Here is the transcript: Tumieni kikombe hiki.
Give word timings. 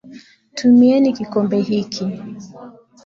Tumieni 0.55 1.09
kikombe 1.17 1.57
hiki. 1.69 2.05